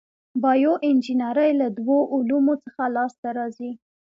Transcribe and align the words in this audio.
بایو 0.41 0.73
انجنیری 0.89 1.51
له 1.61 1.67
دوو 1.77 1.97
علومو 2.13 2.55
څخه 2.65 2.81
لاس 2.95 3.13
ته 3.21 3.29
راځي. 3.37 3.71